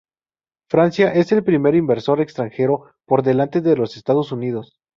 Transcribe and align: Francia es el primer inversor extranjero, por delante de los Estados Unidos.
Francia 0.67 1.13
es 1.13 1.31
el 1.31 1.43
primer 1.43 1.75
inversor 1.75 2.21
extranjero, 2.21 2.85
por 3.05 3.21
delante 3.21 3.61
de 3.61 3.77
los 3.77 3.95
Estados 3.97 4.31
Unidos. 4.31 4.79